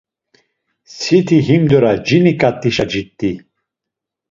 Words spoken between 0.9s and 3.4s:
Siti himdora cini ǩat̆işa cit̆i.